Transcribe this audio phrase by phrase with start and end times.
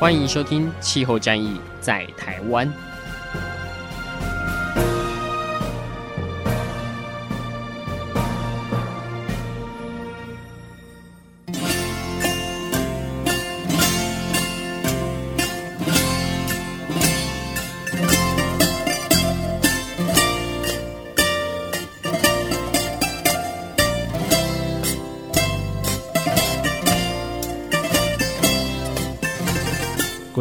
[0.00, 2.66] 欢迎收听《气候战役在台湾》。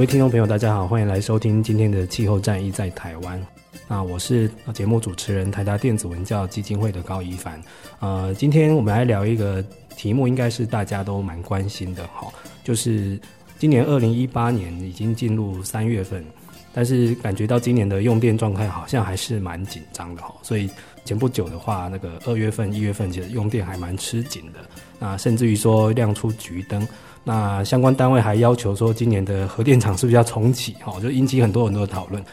[0.10, 3.40] 听众朋友，大家好，欢迎来收听今天的气候战役在台湾。
[3.88, 7.62] 那我是节目主持人台达电子文教基金会的高一帆。
[8.00, 9.64] 呃，今天我们来聊一个
[9.96, 12.28] 题目，应该是大家都蛮关心的哈，
[12.64, 13.20] 就是
[13.60, 16.26] 今年二零一八年已经进入三月份，
[16.74, 20.34] 但是感觉到今年的用电状态好像还是蛮紧张的哈。
[20.42, 20.68] 所以
[21.06, 24.60] 前不久的话，那个二月份、一月份其实用电还蛮吃紧的，
[24.98, 26.88] 那甚至于说亮出橘灯。
[27.24, 30.74] 那相关单位还要求说，今年的核电厂是不是要重启？
[30.82, 32.24] 哈，就引起很多很多的讨论。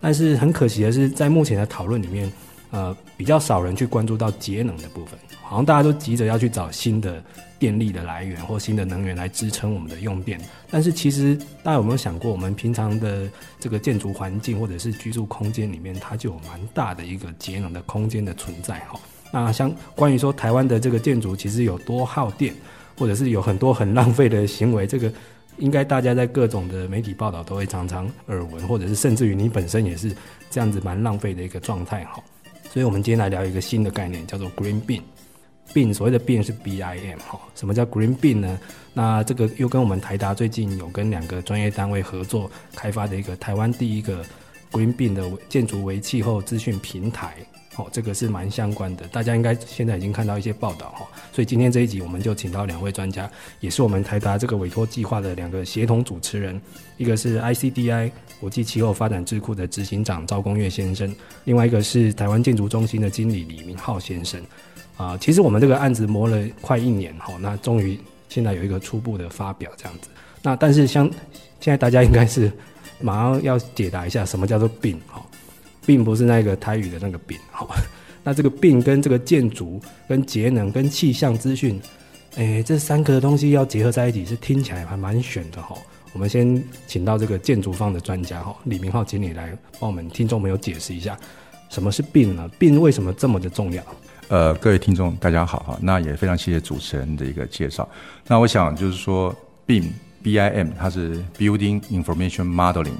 [0.00, 2.30] 但是很可惜的是，在目前的讨论里面，
[2.70, 5.18] 呃，比较少人去关注到节能的部分。
[5.42, 7.22] 好像大家都急着要去找新的
[7.58, 10.40] 电力的来源或新的能源来支撑我们的用电。
[10.70, 18.78] 但是其实大家有没有想过，我们平常的这个建筑环境或者是居住空间里面，它就有蛮大的一个节能的空间的存在。
[18.80, 19.00] 哈，
[19.32, 22.54] 那像关于说台湾的这个建筑其实有多耗电？
[22.98, 25.12] 或者是有很多很浪费的行为，这个
[25.58, 30.14] 应该大家在各种的媒体报道都会常常耳闻，或者是甚至于你本身也是
[30.50, 32.22] 这样子蛮浪费的一个状态哈。
[32.72, 35.00] 所以，我们今天来聊一个新的概念，叫做 Green Bin。
[35.72, 38.58] Bin 所谓的 Bin 是 B I M 哈，什么叫 Green Bin 呢？
[38.92, 44.24] 那这个又跟我们台达最近有跟两个专业单位合作开发的一个台湾第一个
[44.72, 47.36] Green Bin 的建筑为气候资讯平台。
[47.76, 56.60] 哦，这个是蛮相关的，大家应该现在已经看到一些报道哈，所以今天这一集我们就请到两位专家，也是我们台达这个委托计划的两个协同主持人，
[56.96, 61.12] 一个是 ICDI 国际气候发展智库的执行长赵公岳先生，
[61.44, 64.40] 另外一个是台湾建筑中心的经理李明浩先生。
[64.96, 67.98] 啊，其实我们这个案子磨了快一年哈，那终于
[68.28, 70.08] 现在有一个初步的发表这样子。
[70.42, 71.10] 那但是像
[71.58, 72.52] 现在大家应该是
[73.00, 75.20] 马上要解答一下什么叫做病哈。
[75.86, 77.68] 并不是那个台语的那个“丙”好，
[78.22, 81.80] 那这个“病”跟这个建筑、跟节能、跟气象资讯，
[82.36, 85.76] 哎，这三个东西要结合在一起，是听起来还蛮玄的哈。
[86.12, 91.18] 我们先请到这个建筑方的专家哈，李明浩经理来帮我们听众朋友解释一下，
[91.68, 93.82] 什么是“病”呢？“病”为什么这么的重要？
[94.28, 97.86] 呃，各位听众大家好哈，那也非常谢谢主持人的一个介绍。
[98.26, 99.34] 那我想就是说
[99.66, 102.94] ，“BIM”，B-I-M，它是 Building Information Modeling。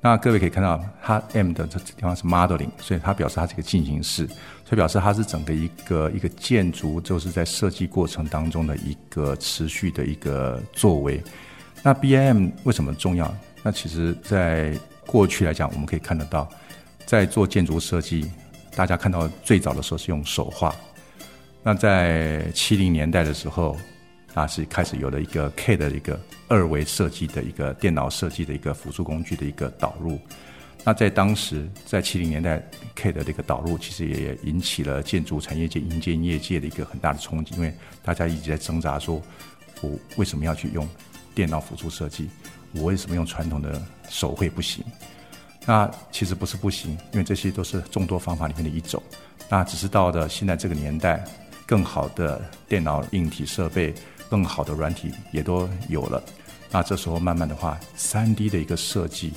[0.00, 4.26] 那各位可以看到，它 M 的这地方是 modeling，所以它表示它是一个进行式，
[4.64, 11.20] 所以表示它是整个一个一个建筑，就是在设计过程当中的一个持续的一个作为。
[11.82, 13.34] 那 BIM 为什么重要？
[13.62, 14.72] 那其实在
[15.04, 16.48] 过去来讲，我们可以看得到，
[17.04, 18.30] 在做建筑设计，
[18.76, 20.72] 大家看到最早的时候是用手画。
[21.62, 23.76] 那在七零年代的时候，
[24.34, 26.18] 啊是开始有了一个 K 的一个。
[26.50, 30.18] 二维设计的一个电脑设计的一个辅助工具的一个导入，
[30.82, 37.70] 那在当时在七零年代，K 的这个导入其实也引起了建筑产业界、营建业界的一个很大的冲击，因为
[38.02, 39.20] 大家一直在挣扎说，
[39.82, 40.88] 我为什么要去用
[41.34, 42.30] 电脑辅助设计？
[42.72, 43.78] 我为什么用传统的
[44.08, 44.82] 手绘不行？
[45.66, 49.02] 那其实不是不行，因为这些都是众多方法里面的一种。
[49.50, 51.22] 那只是到了现在这个年代，
[51.66, 53.94] 更好的电脑硬体设备。
[54.28, 56.22] 更好的软体也都有了，
[56.70, 59.32] 那这时候慢慢的话，3D 的一个设计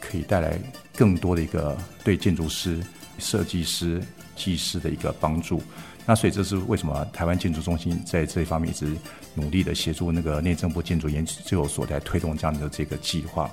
[0.00, 0.58] 可以带来
[0.96, 2.80] 更多的一个对建筑师、
[3.18, 4.02] 设计师、
[4.34, 5.62] 技师的一个帮助。
[6.06, 8.96] 那所以这是为什么台湾建筑中心在这一方面一直
[9.34, 13.48] 努力的协助那个内政部建筑研究所来推动这样的这个计划。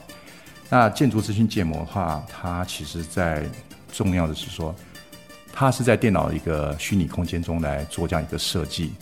[0.69, 3.45] 那建筑资讯建模的话，它其实在
[3.91, 4.73] 重要的是说，
[5.53, 8.93] 它是在电脑一个虚拟空间中来做这样一个设计。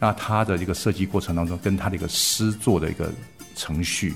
[0.00, 3.12] 那它的这个设计过程当中，跟它的一个施作的一个
[3.54, 4.14] 程序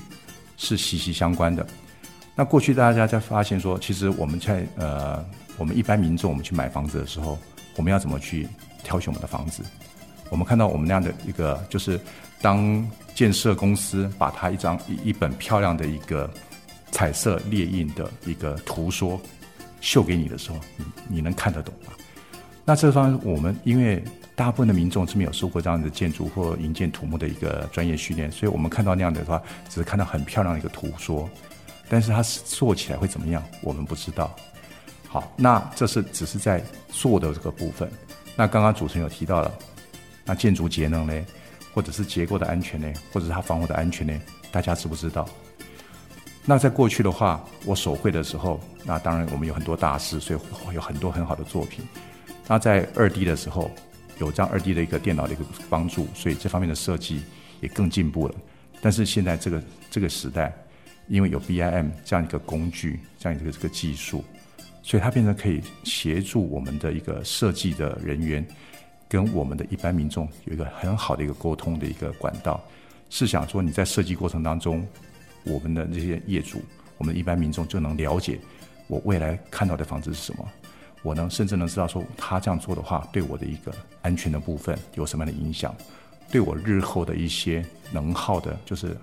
[0.57, 1.65] 是息息相关的。
[2.35, 5.23] 那过去大家在发现说，其实我们在呃，
[5.57, 7.37] 我们一般民众我们去买房子的时候，
[7.77, 8.45] 我们要怎么去
[8.83, 9.63] 挑选我们的房子？
[10.31, 11.97] 我们看到我们那样的一个，就是
[12.41, 16.29] 当建设公司把它一张一一本漂亮的一个
[16.91, 19.21] 彩色列印的一个图说
[19.81, 21.93] 秀给你的时候，你你能看得懂吗？
[22.65, 24.03] 那这方我们因为
[24.35, 31.29] 大部分的民众是没有受过这样的建筑或营建土木的一个专业训练，所以我们看到那样的话，只是看到很漂亮的一个图说，
[31.87, 34.35] 但是它做起来会怎么样，我们不知道。
[35.07, 37.89] 好，那这是只是在做的这个部分。
[38.35, 39.49] 那刚刚主持人有提到了，
[40.25, 41.25] 那建筑节能呢，
[41.73, 44.13] 或者是结构的安全呢，或者是它防火的安全呢，
[44.51, 45.25] 大家知不知道？
[46.43, 50.39] 那在过去的话，我手绘的时候，那当然我们有很多大师，所以
[50.73, 51.87] 有很多很好的作品。
[52.47, 53.71] 那在二 D 的时候，
[54.19, 57.21] 有这样二 D 的一个电脑的一个帮助，所以这方面的设计
[57.61, 58.35] 也更进步了。
[58.81, 60.53] 但是现在这个这个时代，
[61.07, 64.23] 因为有 BIM 这样一个工具，这样一个这个技术。
[64.83, 68.45] 所以它变成可以协助我们的一个设计的人员，
[69.09, 72.63] 跟我们的一般民众有一个很好的一个沟通的一个管道。
[73.09, 74.87] 试想说，你在设计过程当中，
[75.43, 76.61] 我们的这些业主，
[76.99, 78.39] 我们的一般民众就能了解
[78.87, 80.47] 我未来看到的房子是什么，
[81.05, 83.71] 我能甚至能知道说他这样做的话，对我的一个
[84.01, 85.73] 安全的部分有什么样的影响，
[86.31, 88.97] 对我日后的一些能耗的，就是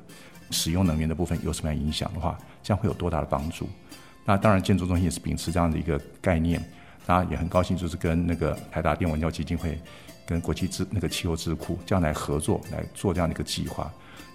[0.51, 3.69] 使用能源的部分有什么样的影响的话，这样会有多大的帮助？
[4.25, 6.61] 那当然，建筑中心也是秉持这样的一个概念，
[7.07, 9.79] 那也很高兴，就是跟那个台达电文教基金会、
[10.27, 13.89] 跟国际智那个气候智库这样来合作来做这样的一个计划。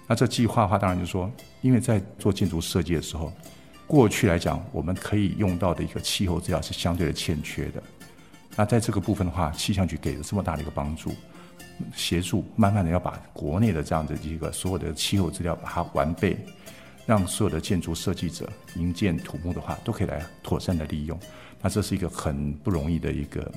[0.06, 1.30] 那这计划的话，当然就是说，
[1.60, 3.30] 因为在做建筑设计的时候，
[3.88, 7.82] 过去来讲，我们可以用到的一个气候资料是相对的欠缺的。
[8.54, 11.10] 那在这个部分的话，气象局给了这么大的一个帮助，
[11.96, 16.36] 协助慢慢的要把国内的这样的一个所有的气候资料把它完备。
[17.06, 18.46] 让所有的建筑设计者、
[18.76, 21.18] 营建土木的话，都可以来妥善的利用。
[21.62, 23.50] 那这是一个很不容易的一个，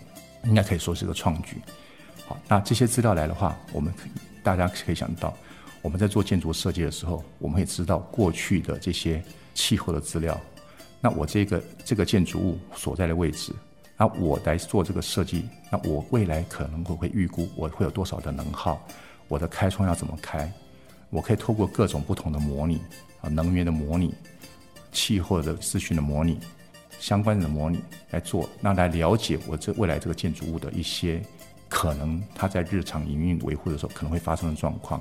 [0.45, 1.57] 应该可以说是个创举。
[2.25, 3.94] 好，那这些资料来的话，我们
[4.42, 5.36] 大家可以想到，
[5.81, 9.22] 我们在做建筑设计的时候，我们也知道过去的这些
[9.53, 10.39] 气候的资料。
[11.00, 13.53] 那我这个这个建筑物所在的位置，
[13.98, 18.81] 那我来做这个设计，那我未来可能会会预估我会有多少的能耗，
[19.27, 20.51] 我的开窗要怎么开，
[21.09, 22.81] 我可以透过各种不同的模拟。
[23.21, 24.15] 啊，能源的模拟、
[24.92, 26.39] 气候的资讯的模拟、
[27.00, 31.21] 相关的模拟来做，那来了解我这未来这个建筑物的一些
[31.69, 35.00] 可能，它在日常营运维护的时候可能会发生的状况，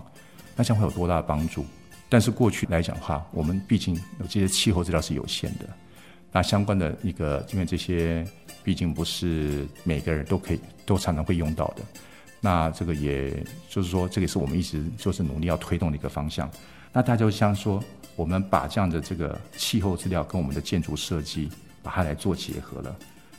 [0.55, 1.65] 那将会有多大的帮助？
[2.11, 5.67] 但是过去来讲的话，我们毕竟有这些气候资料是有限的，
[6.31, 8.27] 那相关的一个，因为这些
[8.63, 11.83] 毕竟不是每个人都可以都常常会用到的，
[12.41, 13.31] 那这个也
[13.71, 16.51] 就是说，这个是我们一直就是努力要推动的一个方向。
[16.93, 17.83] 那大家就像说。
[18.17, 21.49] 我们把这样的这个气候资料跟我们的建筑设计
[21.83, 22.95] 把它来做结合了，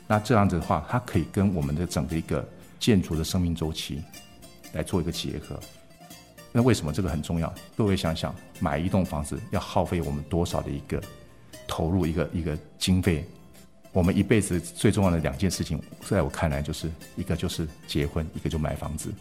[0.08, 2.44] 那这样子的话，它可以跟我们的整个一个
[2.80, 4.02] 建筑的生命周期
[4.74, 5.60] 来做一个结合。
[6.52, 7.54] 那为什么这个很重要？
[7.76, 11.02] 各位想想，买一栋房子要耗费我们多少的一个
[11.68, 13.26] 投入一个一个经费？
[13.94, 19.14] 我们一辈子最重要的两件事情，在我看来就是一个就是结婚，一个就买房子。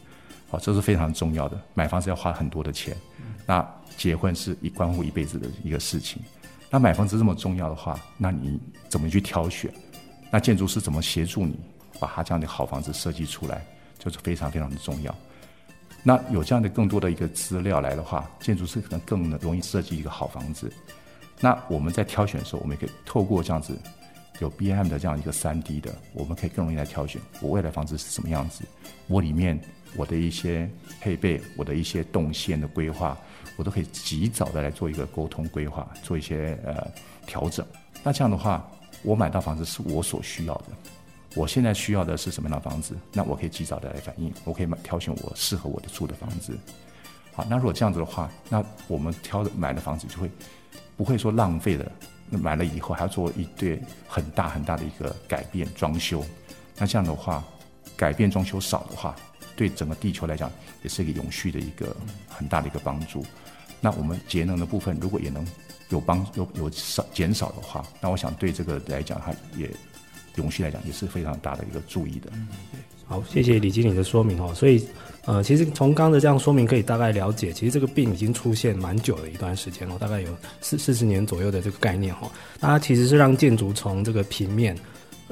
[0.49, 1.61] 好，这是非常重要的。
[1.75, 2.97] 买房子要花很多的钱，
[3.47, 3.67] 那。
[3.97, 6.23] 结婚是一关乎一辈子的一个事情，
[6.71, 9.71] 那买房子这么重要的话，那你怎么去挑选？
[10.31, 11.61] 那建筑师怎么协助你
[11.99, 13.63] 把他这样的好房子设计出来，
[13.99, 15.15] 就是非常非常的重要。
[16.03, 20.73] 那有这样的更多的一个资料来的话，建筑师可能更容易设计一个好房子。
[21.41, 23.79] 那我们在挑选的时候，我们也可以透过这样子
[24.41, 28.65] 有 BIM 的这样一个三 D 的，我们可以更容易来挑选我未来房子是什么样子，
[29.09, 29.61] 我里面
[29.97, 30.69] 我的一些
[31.01, 33.17] 配备，我的一些动线的规划。
[33.57, 36.87] 我都可以及早的来做一个沟通规划，做一些呃
[37.27, 37.67] 调整。
[38.03, 38.67] 那这样的话，
[39.03, 40.65] 我买到房子是我所需要的。
[41.35, 42.97] 我现在需要的是什么样的房子？
[43.13, 46.59] 那我可以及早的来反映，我可以买挑选我适合我的住的房子。
[47.33, 50.29] 好，那如果这样子的话，那我们挑的买的房子就会
[50.97, 51.93] 不会说浪费了。
[52.29, 56.25] 那买了以后还要做一对很大很大的一个改变装修。
[56.77, 57.45] 那这样的话，
[57.97, 59.15] 改变装修少的话，
[59.55, 60.51] 对整个地球来讲
[60.83, 61.95] 也是一个永续的一个
[62.29, 63.25] 很大的一个帮助。
[63.81, 65.47] 那我们节能的部分，如果也能
[65.89, 69.71] 有帮有有少减少的话，那我想对这个来讲，它也
[70.41, 72.31] 永续来讲也是非常大的一个注意的。
[73.07, 74.53] 好，谢谢李经理的说明哦。
[74.55, 74.85] 所以，
[75.25, 80.29] 呃，其实从刚的这样说明，可以大概了解，其实这个病已经出现蛮久的一段时间了，大概有
[80.61, 82.31] 四四十年左右的这个概念哈。
[82.61, 84.77] 它其实是让建筑从这个平面。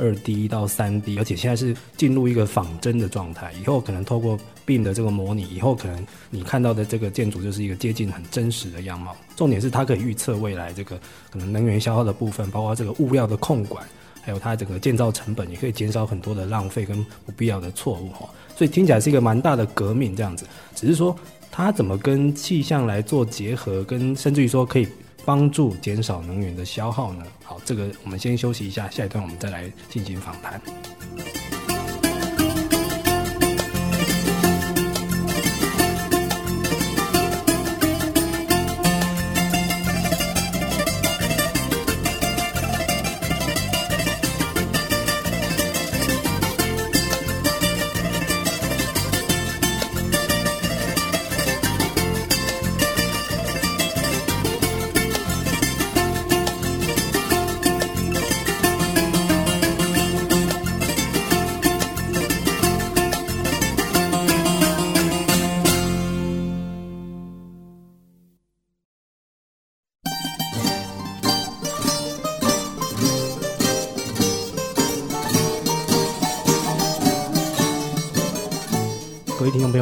[0.01, 3.53] 二 D 到三 D，而且现在是进入一个仿真的状态。
[3.61, 9.17] 以后可能透过病的这个模拟，以后可能你看到的这个建筑就是一个接近很真实的样貌。
[9.35, 10.97] 重点是它可以预测未来这个
[11.33, 13.85] 可能能源消耗的部分，包括这个物料的控管，
[14.29, 18.29] 还有它整个建造成本，也可以减少很多的浪费跟不必要的错误哈。
[18.55, 20.47] 所以听起来是一个蛮大的革命这样子。
[20.75, 21.17] 只是说
[21.51, 24.87] 它怎么跟气象来做结合，跟甚至于说可以
[25.25, 27.25] 帮助减少能源的消耗呢？
[27.43, 30.61] 好，这个我们先休息一下，下一段我们再来进行访谈。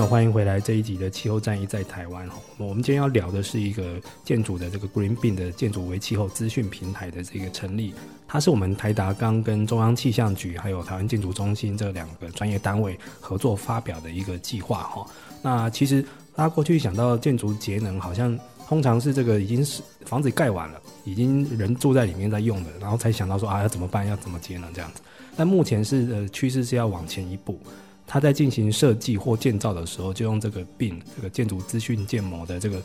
[0.06, 2.28] 欢迎回来这一集的气候战役在台湾。
[2.58, 7.92] 我们今天要聊的是一个建筑的这个 Green Beam 的建筑为气候资讯平台的这个成立，
[8.28, 15.06] 它是我们台达刚跟中央气象局还有台湾建筑中心这两个专业单位合作发表的一个计划哈。
[15.42, 16.00] 那其实
[16.36, 25.00] 大家过去想到建筑节能，好像通常是这个已经是房子盖完了，已经人住在里面在用的，然后才想到说啊要怎么办，要怎么节能这样子。
[25.34, 27.58] 但目前是呃趋势是要往前一步。
[28.06, 32.80] 他在进行设计或建造的时候，就用这个 BIM 这个建筑资讯建模的这个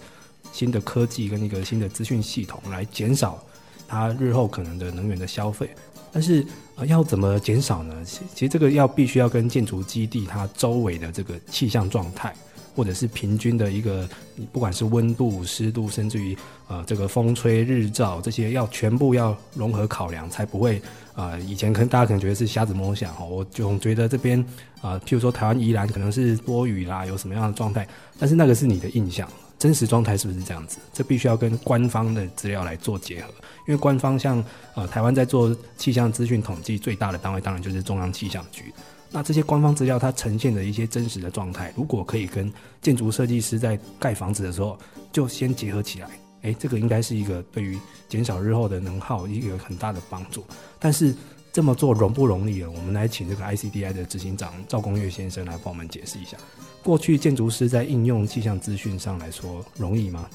[0.52, 3.42] 新的科技跟一个新的资讯系统来减少
[3.88, 5.70] 他日后可能的能源的消费。
[6.12, 8.04] 但是呃，要怎么减少呢？
[8.04, 12.36] 其其实这个要必须要跟建筑基地它周围的这个气象状态，
[12.76, 14.08] 或者是平均的一个，
[14.52, 16.38] 不管是温度、湿度，甚至于
[16.68, 20.82] 呃这个风吹日照这些，要全部要融合考量，才不会。
[21.14, 24.44] 呃，以前可能大家可能觉得是瞎子摸象哈，我总觉得这边、
[24.82, 27.86] 呃，譬如说台湾宜兰可能是多雨啦，有什么样的状态，
[28.18, 29.28] 但是那个是你的印象，
[29.60, 30.78] 真实状态是不是这样子？
[30.94, 33.28] 这必须要跟官方的资料来做结合，
[33.68, 34.42] 因为官方像
[34.74, 38.74] 呃台湾在做气象资讯统计最大的单位，当然就是中央气象局。
[39.14, 42.52] 那这些官方资料它呈现的一些真实的状态，如果可以跟
[42.82, 44.78] 建筑设计师在盖房子的时候
[45.12, 46.10] 就先结合起来。
[46.44, 47.78] 哎，这个应该是一个对于
[48.08, 50.44] 减少日后的能耗一个很大的帮助。
[50.80, 51.14] 但是
[51.52, 52.70] 这么做容不容易啊？
[52.74, 56.38] 我们来请这个 ICDI 的执行长赵公岳先生来帮我们解释一下。
[56.82, 60.28] 过去建筑师在应用气象资讯上来说容易吗？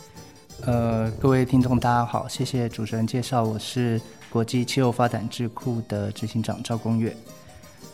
[0.61, 7.17] 呃，各位听众大家好，谢谢主持人介绍，我是国际气候发展智库的执行长赵公岳。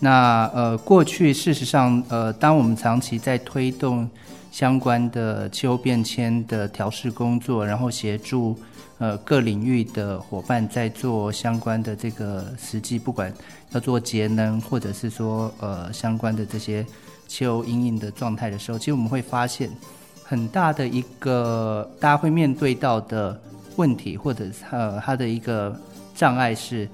[0.03, 4.11] 那呃，过去事实上呃，当我们长期在推动。
[4.53, 8.55] 相关的气候变迁的调试工作，然后协助
[8.99, 13.33] 呃各领域的伙伴在做相关的这个实际，不管
[13.71, 16.85] 要做节能，或者是说呃相关的这些
[17.27, 19.71] 气候阴影的状态的时候，其实我们会发现
[20.23, 23.41] 很大的一个大家会面对到的
[23.77, 25.75] 问题，或者呃它的一个
[26.15, 26.87] 障碍是，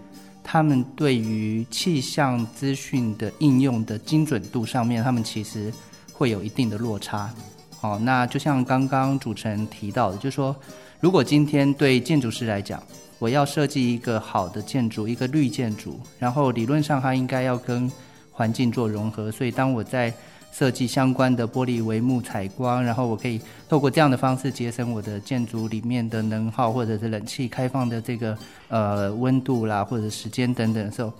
[0.43, 5.73] 他们对于气象资讯的应用的精准度上面，他们其实。
[6.11, 7.33] 会有一定的落差，
[7.79, 10.57] 好，那就像刚刚主持人提到的，就说，
[10.99, 12.83] 如果今天对建筑师来讲，
[13.21, 17.89] 我要设计一个好的建筑，一个绿建筑，然后理论上它应该要跟
[18.33, 20.13] 环境做融合，所以当我在
[20.53, 28.37] 设计相关的玻璃帷幕采光，然后我可以透过这样的方式节省我的建筑里面的能耗，或者是冷气开放的这个
[28.69, 31.13] 呃温度啦，或者时间等等的时候，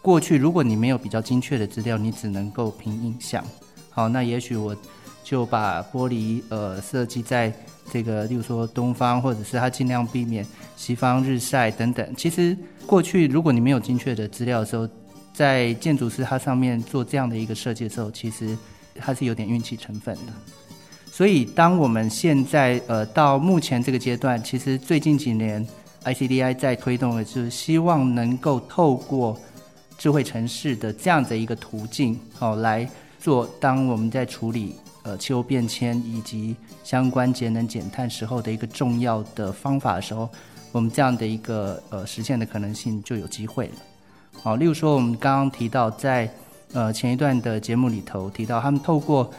[0.00, 3.44] 过去如果你没有比较精确的资料，你只能够凭印象。
[3.90, 4.74] 好，那也许我
[5.22, 7.52] 就把玻璃呃设计在
[7.90, 12.14] 这个，例如说东方，或者是它尽量避免西方日晒等等。
[12.16, 14.88] 其实过去如果你没有精确的资料的时候，
[15.32, 18.56] 在建筑师它上面做这样的一个设计的时候，其实
[19.00, 20.32] 它是有点运气成分的。
[21.10, 25.66] 所以当我们现在呃到目前这个阶段，其实最近几年
[26.04, 29.38] ICDI 在推动的就是希望能够透过
[29.96, 32.88] 智慧城市的这样的一个途径，哦、来。
[33.18, 40.28] 做当我们在处理呃气候变迁以及相关节能减碳时候的一个重要的方法的时候，
[40.70, 43.74] 我们这样的一个呃实现的可能性就有机会了。
[44.30, 46.30] 好，例如说我们刚刚提到在
[46.76, 49.30] 呃前一段的节目里头提到，他们透过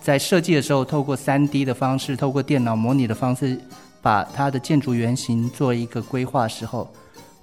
[0.00, 3.60] 在设计的时候，透过三 D 的方式，透过电脑模拟的方式，
[4.00, 6.90] 把它的建筑原型做一个规划时候，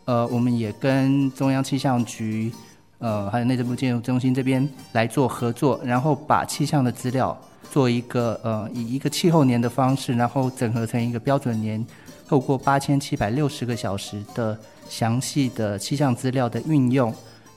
[0.05, 2.51] 呃，我们也跟中央气象局。
[2.97, 7.37] 呃，还有内政部建筑中心这边来做合作，然后把气象的资料
[7.69, 11.85] 做一个呃，以一个气候年的方式，然后整合成一个标准年，
[12.25, 14.57] 透过八千七百六十个小时的
[14.87, 17.13] 详细的气象资料的运用，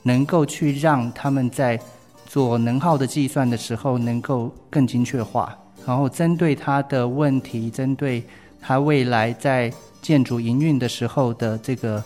[0.07, 1.79] 能够去让他们在
[2.27, 5.53] 做能耗的计算的时候能够更精确化，
[5.85, 8.23] 然后针对他的问题，针对
[8.61, 12.03] 他未来在建筑营运的时候的这个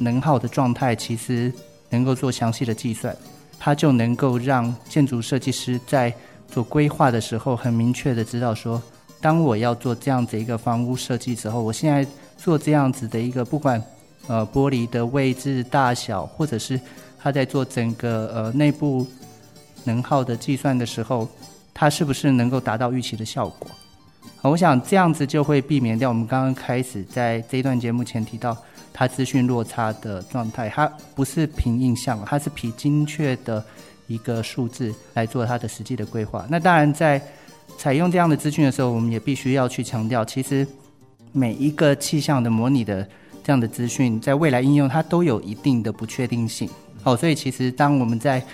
[0.00, 1.52] 能耗的状态，其实
[1.88, 3.16] 能够做详细的计算，
[3.60, 6.12] 他就能够让建筑设计师在
[6.48, 8.82] 做规划的时候很明确的知道说，
[9.20, 12.04] 当我要做这样子一个房屋设计时候，我现在
[12.36, 13.80] 做这样子的一个不管
[14.26, 16.80] 呃玻璃的位置大小，或者是
[17.26, 19.04] 他在做整个呃内部。
[19.82, 21.28] 能耗的计算的时候，
[21.72, 23.70] 它是不是能够达到预期的效果？
[24.42, 28.56] 我想这样子就会避免掉我们刚刚开始在这一段节目前提到
[28.92, 30.68] 它资讯落差的状态。
[30.68, 33.64] 它不是凭印象，它是凭精确的
[34.08, 36.44] 一个数字来做它的实际的规划。
[36.50, 37.22] 那当然，在
[37.78, 40.66] 采用这样的资讯的时候，我们也必须要去强调，其实
[41.30, 43.06] 每一个气象的模拟的
[43.44, 46.68] 这样的资讯，在未来应用它都有一定的不确定性。
[47.06, 48.44] 哦，所以其实当我们在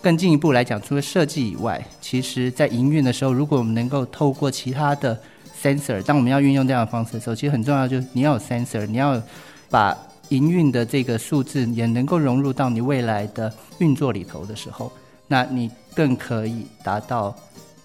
[0.00, 5.20] 更进一步来讲，除了设计以外，其实在营运的时候，如果我们能够透过其他的
[5.62, 9.20] sensor，当我们要运用这样的方式的时候，其实很重要就是你要有 sensor，你要
[9.68, 9.94] 把
[10.30, 14.90] 营运的这个数字也能够融入到你未来的运作里头的时候，
[15.26, 17.36] 那你更可以达到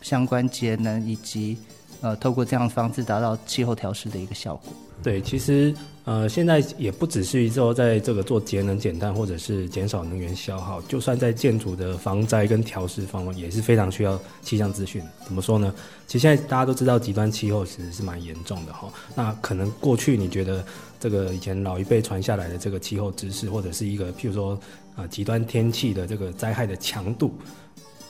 [0.01, 1.57] 相关节能以及
[1.99, 4.71] 呃，透过这样的方式达到气候调适的一个效果。
[5.01, 5.73] 对，其实
[6.05, 15.01] 呃，现在也不只是说在这个做节能减碳或者是减少能源消耗，就算在建筑的防灾跟调适方面也是非常需要气象资讯。
[15.25, 15.73] 怎么说呢？
[16.07, 18.91] 其实现在大家都知道极端气候其实是蛮严重的哈。
[19.15, 20.63] 那可能过去你觉得
[20.99, 24.59] 这个以前老一辈传下来的这个气候知识，或者是一个譬如说
[24.95, 27.33] 啊极端天气的这个灾害的强度，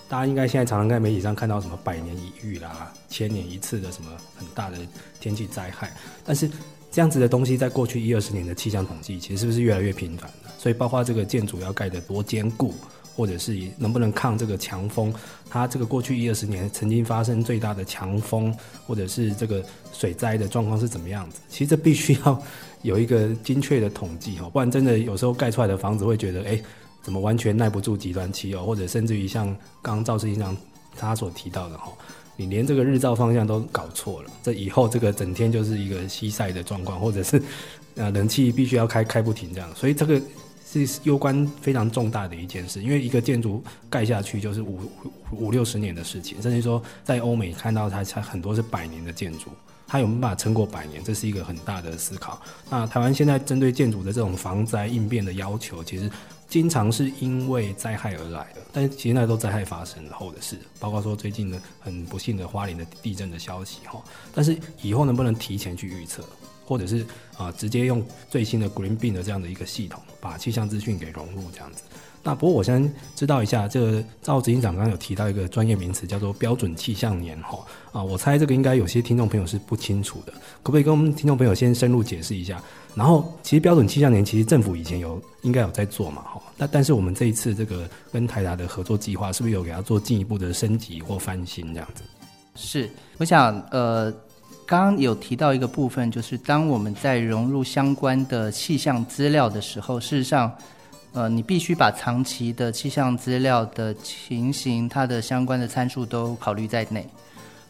[0.08, 4.78] 大家应该现在常常在媒体上看到什么百年一遇啦、千年一次的什么很大的
[5.20, 5.92] 天气灾害，
[6.24, 6.50] 但是。
[6.94, 10.52] 这样子的东西，在过去一二十年的气象统计，其实是不是越来越频繁了？
[10.60, 12.72] 所以，包括这个建筑要盖得多坚固，
[13.16, 15.12] 或者是能不能抗这个强风，
[15.50, 21.40] 它这个过去一二十年曾经发生最大的强风，或者是这个水灾的状况是怎么样子？
[21.50, 22.40] 其实这必须要
[22.84, 26.62] 有一个精确的统计哈，不然真的有时候盖出来的房子会觉得，哎，
[27.02, 29.48] 怎么完全耐不住极端气候，或者甚至于像
[29.82, 30.56] 刚刚赵执行长
[30.96, 31.92] 他所提到的哈。
[32.36, 37.42] 你连这个日照方向都搞错了，这以后这个整天就是一个西晒的状况，或者是
[37.96, 40.20] 呃冷气必须要开开不停这样，所以这个
[40.66, 44.80] 是攸关非常重大的一件事，因为一个建筑盖下去就是五
[45.32, 49.52] 五六十年的事情，甚至说在欧美看到它才很多是百年的建筑，
[49.86, 52.42] 它有没有办法撑过百年，这是一个很大的思考。
[52.70, 56.10] 那台湾现在针对建筑的这种防灾应变的要求，其实。
[56.54, 64.00] 经常是因为灾害而来的，但其实那都灾害发生后的事，包括说最近的很不幸的花莲的地震的消息哈。
[64.36, 66.24] 但是以后能不能提前去预测，
[66.64, 67.04] 或者是
[67.38, 71.82] 啊、直接用最新的 Green Bean 的这样的一个系统，把气象资讯给融入这样子？
[72.26, 77.60] 那不过我先知道一下，这个赵执行长刚刚有提到一个专业名词叫做标准气象年哈
[77.92, 82.64] 啊，我猜这个应该有些听众朋友是不清楚的，可不可以跟我们听众朋友先深入解释一下？
[82.96, 92.04] 然后其实标准气象年其实政府以前有应该有在做嘛哈，那但是我们这一次这个跟台达的合作计划是不是有给他做进一步的升级或翻新这样子？
[92.56, 94.10] 是，我想呃
[94.66, 100.50] 刚刚有提到一个部分，就是当我们在融入相关的气象资料的时候，事实上。
[101.14, 107.08] 呃，你必须把长期的气象资料的情形，它的相关的参数都考虑在内。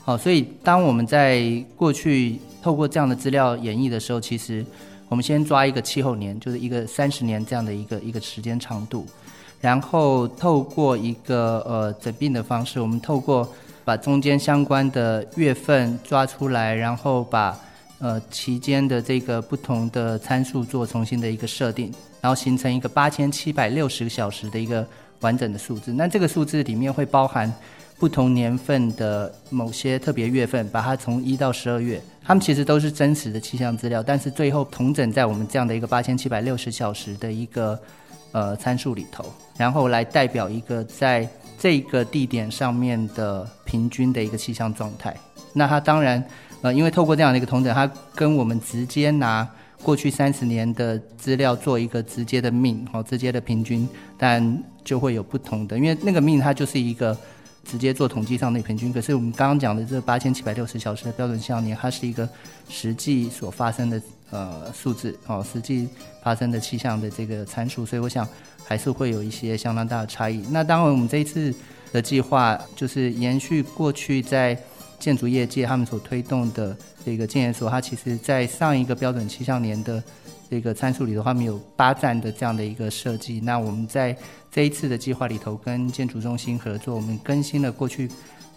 [0.01, 4.65] 好，所以当我们在过去透过这样的资料演绎的时候，其实
[5.09, 9.05] 我们先抓一个气候年，就是一个三十年这样的一个一个时间长度，
[9.59, 13.47] 然后透过一个呃整并的方式，我们透过
[13.83, 17.57] 把中间相关的月份抓出来，然后把
[17.99, 21.91] 呃期间的这个不同的参数做重新的一个设定。
[22.21, 24.87] 然后形成一个八千七百六十个小时的一个
[25.19, 25.91] 完整的数字。
[25.91, 27.53] 那这个数字里面会包含
[27.99, 37.77] 不同年份的某些特别月份，把它从一到十二月，它们其实都是真实的气象资料，但是最后统整在我们这样的一个八千七百六十小时的一个
[38.31, 39.25] 呃参数里头，
[39.57, 41.27] 然后来代表一个在
[41.59, 45.13] 这个地点上面的平均的一个气象状态。
[45.51, 46.23] 那它当然
[46.63, 49.47] 呃，因为透过这样的一个同等，它跟我们直接拿。
[49.81, 53.85] 过去三十年的资料做一个直接的 mean，好，直接的平均，
[54.17, 57.17] 但就会有不同的，因为那个命它就是一个
[57.65, 58.93] 直接做统计上的平均。
[58.93, 62.29] 可是我们刚刚讲的这八千七百六十小时的标准气象年，它是一个
[62.69, 65.89] 实际所发生的呃数字，哦，实际
[66.23, 68.25] 发生的气象的这个参数，所以我想
[68.63, 70.41] 还是会有一些相当大的差异。
[70.49, 71.53] 那当然，我们这一次
[71.91, 74.57] 的计划就是延续过去在
[75.03, 80.01] 建筑业界他们所推动的这个建研所，它其实在上一个标准气象年的
[80.49, 83.41] 这个参数里头，他们有八站的这样的一个设计。
[83.41, 84.15] 那我们在
[84.49, 88.09] 这一次的计划里头，跟建筑中心合作，我们更新了过去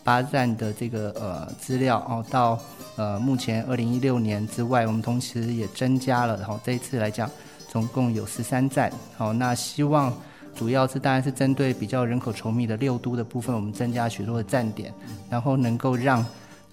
[0.05, 2.57] 八站的这个呃资料哦，到
[2.95, 7.29] 呃目前二零一六年之外，我们同时也增加了，然后这一次来讲，
[7.69, 8.93] 总共有十三站。
[9.17, 10.17] 好，那希望。
[10.57, 14.93] 主要是当然是针对比较人口稠密的六都的部分，我们增加许多的站点，
[15.29, 16.25] 然后能够让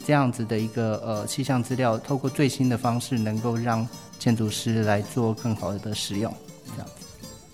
[0.05, 6.33] 这样子的一个呃气象资料，透过最新的方式，能够让建筑师来做更好的使用，
[6.71, 6.93] 这样子。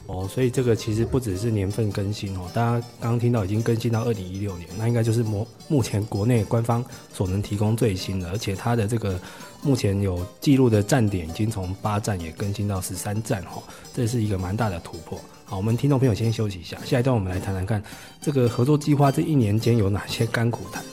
[0.08, 9.20] 哦，所以这个其实不只是年份更新哦，大家刚刚听到已经更新到二零一六年，那应该就是目目前国内官方所能提供最新的，而且它的这个
[9.62, 13.62] 目前有记录的站点已经从八站也更新到十三站哈，
[13.94, 15.20] 这是一个蛮大的突破。
[15.50, 17.82] 好，我们听众朋友先休息一下，下一段我们来谈谈看
[18.22, 20.84] 这个合作计划这一年间有哪些甘苦谈。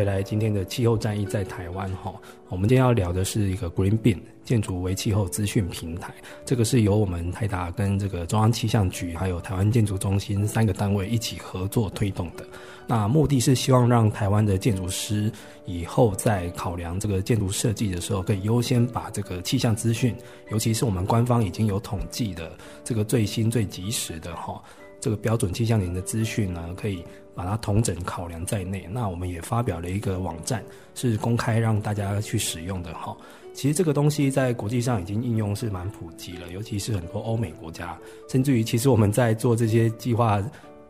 [0.00, 0.22] 回来。
[0.22, 2.10] 今天的气候战役在台湾哈，
[2.48, 6.14] 我们今天要聊的是一个 GreenBeam 建筑为气候资讯平台。
[6.46, 12.46] 这个是由我们泰达跟这个中央气象局还有台湾建筑中心三个单位一起合作推动的。
[12.86, 15.30] 那目的是希望让台湾的建筑师
[15.66, 20.16] 以后在考量这个建筑设计的时候，可以优先把这个气象资讯，
[20.50, 24.62] 尤其是我们官方已经有统计的这个最新最及时的哈。
[24.98, 27.02] 这个标准气象年的资讯呢，可以
[27.40, 28.86] 把它同整考量在内。
[28.90, 30.62] 那我们也发表了一个网站，
[30.94, 33.16] 是公开让大家去使用的哈。
[33.54, 37.96] 其实这个东西在国际上已经应用是蛮普及了，尤其是很多欧美国家，
[38.28, 40.38] 甚至于其实我们在做这些计划。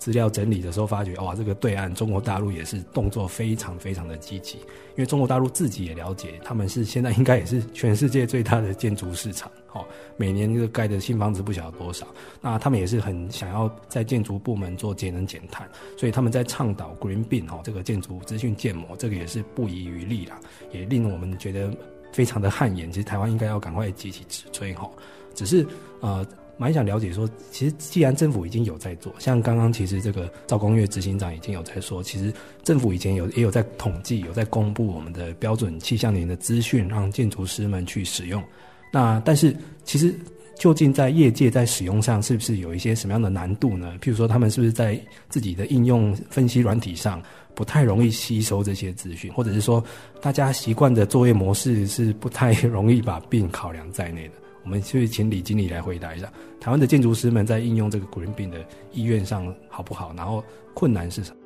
[0.01, 9.85] 资料整理的时候，发觉哇，这个对岸中国大陆也是动作非常非常的积极，因为中国大陆自己也了解，他们是现在应该也是全世界最大的建筑市场，哦，
[10.17, 12.07] 每年这个盖的新房子不晓得多少，
[12.41, 20.41] 那他们也是很想要在建筑部门做节能减碳，所以他们在倡导 Green Beam 哦，这个建筑资讯建模，这个也是不遗余力啦，
[20.73, 21.71] 也令我们觉得
[22.11, 22.91] 非常的汗颜。
[22.91, 24.91] 其实台湾应该要赶快积极直追哈，
[25.35, 25.67] 只是
[26.01, 26.27] 呃。
[26.61, 32.31] 蛮想了解说，其实既然政府已经有在做，像刚刚其实这个赵公岳执行长已经有在说，其实
[32.63, 38.45] 政府以前有也有在统计，有在公布我们的标准气象年的资讯，让建筑师们去使用。
[38.93, 40.15] 那但是其实
[40.59, 43.95] 究竟在业界在使用上，是不是有一些什么样的难度呢？
[44.03, 47.23] 譬如说，他们是不是在自己的应用分析软体上
[47.55, 49.83] 不太容易吸收这些资讯，或者是说
[50.21, 54.35] 大家习惯的作业模式是不太 容易把病考量在内的？
[54.63, 60.13] 我们就请李经理来回答一下，台湾的建筑师们在应用这个 Green Beam 的意愿上好不好？
[60.17, 60.45] 然后
[60.75, 61.37] 困难是什么？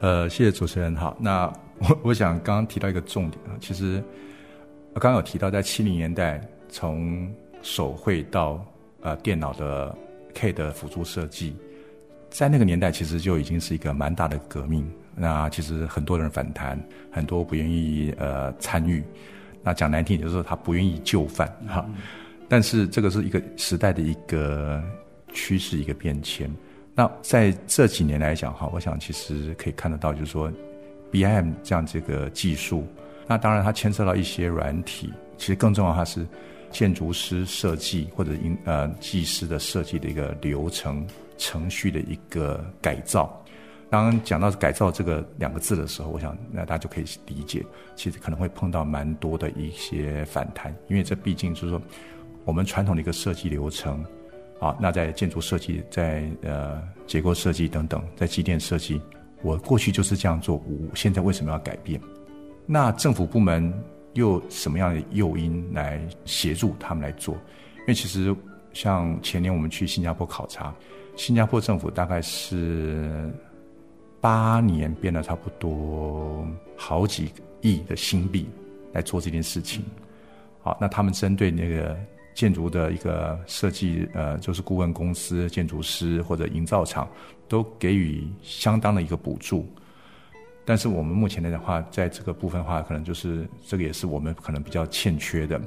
[0.00, 0.94] 呃，谢谢主持人。
[0.96, 1.46] 好，那
[1.78, 4.02] 我我想刚刚提到一个重点啊，其实
[4.94, 8.64] 刚刚有提到，在七零年代从手绘到
[9.00, 9.96] 呃电脑的
[10.34, 11.56] K 的辅助设计，
[12.30, 14.90] 在那个年代其实就已经是一个蛮大的革命。
[15.16, 16.78] 那其实很多人反弹，
[17.10, 19.02] 很多不愿意呃参与。
[19.62, 21.88] 那讲难听点，就是说他不愿意就范哈。
[22.54, 24.80] 但是这个是一个时代的一个
[25.32, 26.48] 趋势，一个变迁。
[26.94, 30.48] 那在这几年来讲哈，我想其实可以看得到，就是说
[31.10, 32.86] ，BIM 这样这个技术，
[33.26, 36.24] 那当然它牵涉到一些软体，其实更重要它是
[36.70, 41.04] 建筑师设计或者应呃技师的设计的一个流程
[41.36, 43.44] 程序的一个改造。
[43.90, 51.82] 当讲到改造这个两个字的时候，我想那大家就可以理解，其实可能会碰到蛮多的一些反弹，因为这毕竟就是说。
[52.44, 54.04] 我们传统的一个设计流程，
[54.60, 59.00] 啊，那在建筑设计、在呃结构设计等等，在机电设计，
[59.42, 61.98] 我过去就是这样做，我现在为什么要改变？
[62.66, 63.72] 那政府部门
[64.12, 67.34] 又什么样的诱因来协助他们来做？
[67.34, 68.36] 因为其实
[68.74, 70.74] 像前年我们去新加坡考察，
[71.16, 73.30] 新加坡政府大概是
[74.20, 78.46] 八年变了差不多好几亿的新币
[78.92, 79.82] 来做这件事情。
[80.62, 81.96] 好，那他们针对那个。
[82.34, 87.08] 建筑的一个设计，呃，就是顾问公司、建筑师或者营造厂
[87.48, 89.66] 都给予相当的一个补助。
[90.66, 95.60] 但是我们目前来的话，在这个部分的话，可能就是这个也是我们可能比较欠缺的。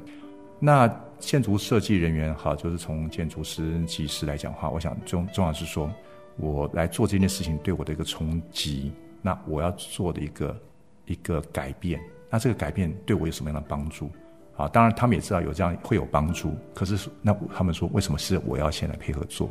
[0.60, 0.88] 那
[1.20, 5.88] 建筑设计人员哈，就是从建筑师、技师来讲的话，我想重重要是说，
[6.36, 10.60] 我来做这件事情对我的一个冲击，那我要做的一个
[11.06, 14.10] 一个改变，那这个改变对我有什么样的帮助？
[14.58, 19.48] 啊，当然他们也知道有这样会有帮助，可是那他们说为什么是我要先来配合做？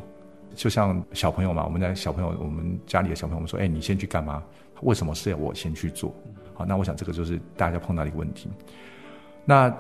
[0.54, 4.44] 就像小朋友嘛，我们家小朋友，我们家里的小朋友，我们说，哎，你先去干嘛？
[4.82, 6.14] 为什么是要我先去做？
[6.54, 8.50] 好，那我想这个就是大家碰到的一个问题。
[9.46, 9.74] 那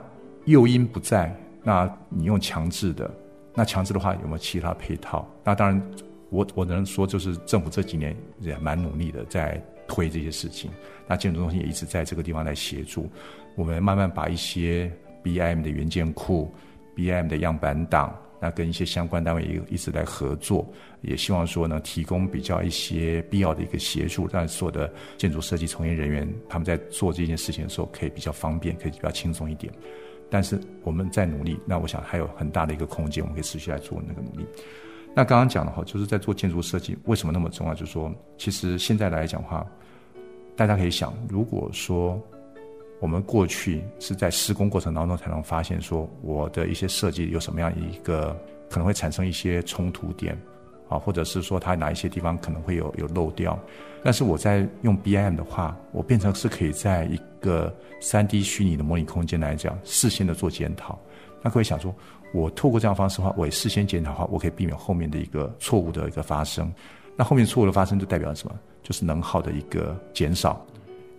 [0.46, 3.12] 诱因不在，那你用强制的，
[3.54, 5.28] 那强制的话有没有其他配套？
[5.44, 5.82] 那当然
[6.30, 10.72] 我，我我能说就是政府这几年也蛮努力的在推这些事情。
[11.08, 13.10] 那建筑中心也一直在这个地方来协助
[13.56, 14.92] 我们，慢慢把一些
[15.28, 16.54] BIM 的元件库、
[16.96, 18.16] BIM 的样板档。
[18.40, 29.74] 那跟一些相关单位也一直来合作，也希望说呢，提供比较一些必要的一个协助，让所有的建筑设计从业人员他们在做这件事情的时候可以比较方便，可以比较轻松一点。
[30.30, 34.46] 但是我们在努力，那我想还有很大的一个空间，我们可以持续来做那个努力。
[35.16, 37.74] 那刚刚讲的话，就是在做建筑设计为什么那么重要？
[37.74, 39.66] 就是说，其实现在来讲的话，
[40.56, 42.22] 大家可以想，如果说。
[43.00, 48.36] 我们过去是在施工过程当中才能发现，说我的一些设计有什么样一个
[48.70, 50.36] 可能会产生一些冲突点，
[50.90, 53.58] 啊，或者是说它哪一些地方可能会有有漏掉。
[54.04, 60.98] 但是我在用 BIM 的话，我变成是可以在一个 3D 虚拟的模拟空间来讲，事先的做检讨。
[61.44, 61.94] 那各位想说，
[62.34, 66.72] 我透过这样方式的话，我事先检讨的话，我可以避免后面的一个错误的一个发生。
[67.16, 68.56] 那后面错误的发生就代表什么？
[68.82, 70.66] 就是能耗的一个减少。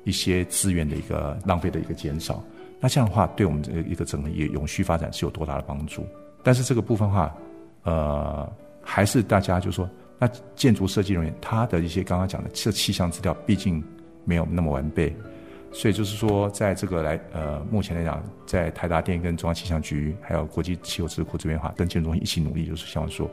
[0.09, 2.43] 一些资源的一个浪费的一个减少，
[2.81, 6.07] 那这样的话，对我们这一个整个一个永续发展是有多大的帮助？
[6.43, 7.37] 但是这个部分话，
[7.83, 8.51] 呃，
[8.83, 9.87] 还是大家就说，
[10.19, 13.85] 那建筑设计人员他的一些刚刚讲的这气象资料，毕竟
[14.25, 15.15] 没有那么完备，
[15.71, 23.31] 所以就是说，在这个来呃，目前来讲，在台达电跟中央气象局还有国际气候智库这边的话，跟建筑中心一起努力，就是希望说，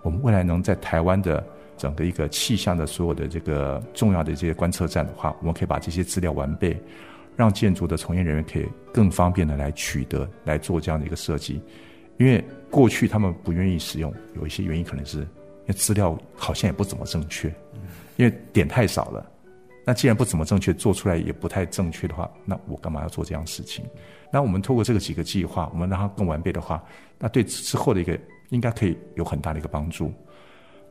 [0.00, 1.44] 我们未来能在台湾的。
[1.76, 6.76] 整个一个气象的所有的这个重要的这些观测站的话，我们可以把这些资料完备，
[7.36, 11.60] 让建筑的从业人员可以更方便的来取得，来做这样的一个设计。
[12.18, 15.26] 因为过去他们不愿意使用，有一些原因可能是因
[15.68, 17.48] 为资料好像也不怎么正确，
[18.16, 19.30] 因为点太少了。
[19.84, 23.84] 那既然不怎么正确，做出来也不太正确的话，那我干嘛要做这样事情？
[24.32, 26.82] 那我们透过这个几个计划，我们让它更完备的话，
[27.18, 30.12] 那对之后的一个应该可以有很大的一个帮助。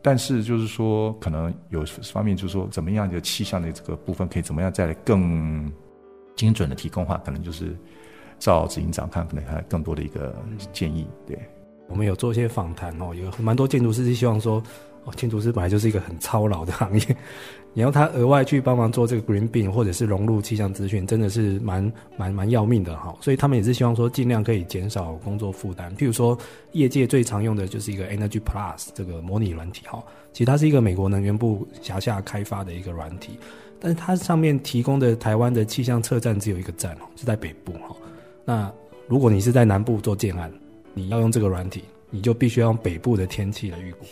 [0.08, 5.74] 但是就是说，可能有方面就是说，怎么样的气象的这个部分，可以怎么样再来更
[6.36, 7.76] 精准的提供话，可能就是
[8.38, 10.36] 赵执行长看，可能还有更多的一个
[10.72, 11.08] 建议。
[11.26, 11.40] 对，
[11.88, 14.62] 我们有做一些访谈哦，有蛮多建筑师是希望说。
[15.08, 17.18] 哦，建筑师本来就是一个很操劳的行业，
[17.74, 23.16] 你要他额外去帮忙做这个 Green Bin 或者是融入气象资讯，真的是蛮蛮蛮要命的哈。
[23.22, 25.96] 所以他们也是希望说，尽量可以减少工作负担。
[25.96, 26.36] 譬如说，
[26.72, 33.38] 业界最常用的就是一个 Energy Plus 这个模拟软体哈，其实它是一个美国能源部辖下开发的一个软体，
[33.80, 37.96] 但是它上面提供的台湾的气象测站只有一个站哦，是在北部哈。
[38.44, 38.74] 那
[39.08, 40.52] 如果你是在南部做建案，
[40.96, 44.06] 你要用这个软体，你就必须要用北部的天气来预估。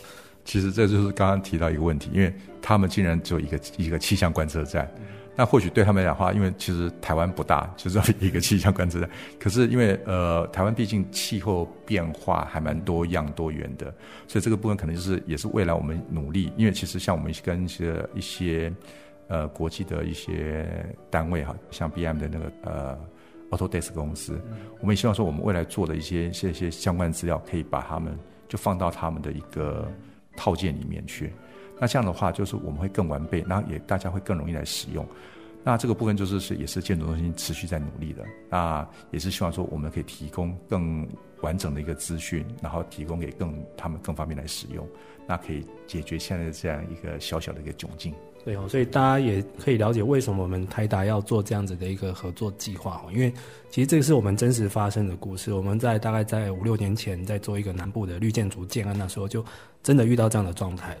[0.44, 4.86] 其实这就是刚刚提到一个问题，因为他们竟然只有一个一个气象观测站，
[5.34, 9.08] 那或许对他们来讲话，因为其实台湾不大，就是一个气象观测站。
[9.40, 13.86] 可是因为呃，台湾毕竟气候变化还蛮多样多元的，
[14.28, 16.52] 所以这个部分可能就是也是未来我们努力。
[16.58, 18.70] 因为其实像我们跟一些一些
[19.28, 20.68] 呃国际的一些
[21.10, 22.98] 单位哈，像 B M 的那个呃
[23.56, 24.40] Autodesk 公司，
[24.80, 29.86] 我们也希望说我们未来做的一些一些相关资料，可以把他们就放到他们的一个。
[30.36, 31.32] 套件里面去，
[31.78, 35.06] 那这样的话就是我们会更完备，然后也大家会更容易来使用。
[35.62, 41.08] 那这个部分就是是也是建筑中心持续在努力的，那也是希望说我们可以提供更
[41.40, 44.84] 完整的一个资讯，然后提供给更他们更方便来使用，
[45.26, 48.14] 那可以解决现在这样一个小小的一个窘境。
[48.44, 53.32] 对哦，所以大家也可以了解为什么我们台达要做这样子的一个合作计划哦，因为
[53.70, 55.54] 其实这个是我们真实发生的故事。
[55.54, 59.42] 我们在大概在五六年前在做一个南部的绿建筑建案，那时候就
[59.82, 61.00] 真的遇到这样的状态了。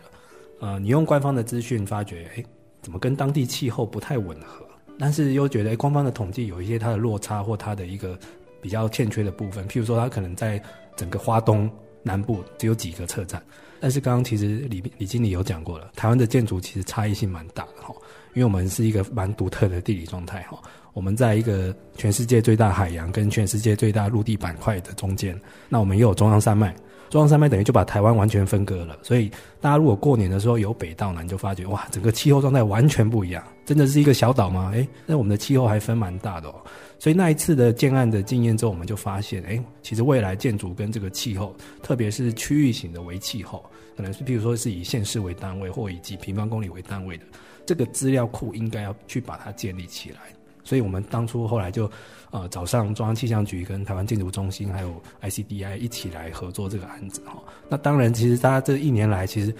[0.60, 2.42] 呃，你用官方的资讯发觉，哎，
[2.80, 4.66] 怎么跟当地气候不太吻合？
[4.98, 8.18] 但是又觉得，官方的统计有一些它的落差或它的一个
[8.62, 10.62] 比较欠缺的部分，譬如说它可能在
[10.96, 11.70] 整个花东
[12.02, 13.42] 南部只有几个车站。
[13.84, 17.94] 但是刚刚其实李李经理有讲过了，台湾的建筑其实差异性蛮大的哈，
[18.32, 20.58] 因为我们是一个蛮独特的地理状态哈，
[20.94, 26.74] 我们在一个全世界最大海洋跟全世界最大陆地板块的中间，那我们又有中央山脉，
[27.10, 28.96] 中央山脉等于就把台湾完全分割了。
[29.02, 33.44] 所以大家如果过年的时候由北到南，就发觉哇，整个气候状态完全不一样。
[33.66, 34.70] 真的是一个小岛吗？
[34.72, 36.54] 诶，那我们的气候还分蛮大的哦。
[36.98, 43.64] 所以那一次的建案的经验之后，我们就发现，诶，其实未来建筑跟这个气候，特别是区域型的为气候，
[43.96, 47.24] 可能是譬如说是以县市为单位，或以几平方公里为单位的
[47.66, 50.18] 这个资料库，应该要去把它建立起来。
[50.62, 51.90] 所以我们当初后来就，
[52.30, 57.42] 呃，找上中央气象局跟台湾建筑中心还有 ICDI 一起来合作这个案子哈。
[57.68, 59.54] 那当然，其实大家这一年来，其实。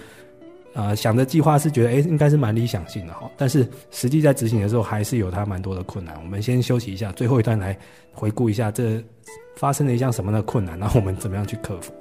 [0.75, 6.13] 呃，想着计划是觉得，哎，应该是蛮理想性的哈，但是实际在执行的时候，还是有它蛮多的困难。
[6.21, 7.75] 我们先休息一下，最后一段来
[8.11, 9.01] 回顾一下这
[9.55, 11.93] 发生了一项什么的困难，然后我们怎么样去克服。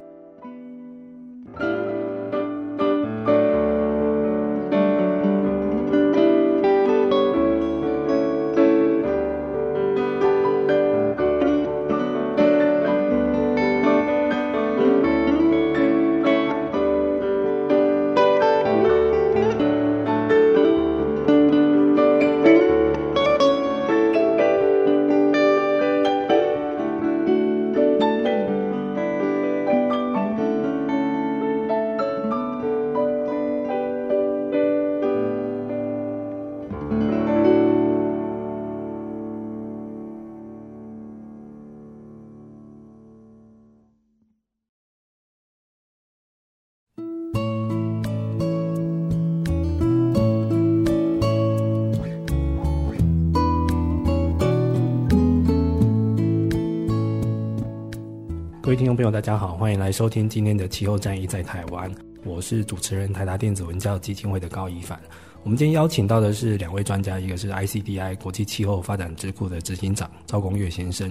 [59.24, 61.90] 大家好，欢迎来收听今天的气候战役在台湾。
[62.24, 65.00] 我是主持人台达电子文教基金会的高一凡。
[65.42, 71.10] 我们今天邀请到的是两位专家，一个是 ICDI 国际气候发展智库的执行长赵公岳先生。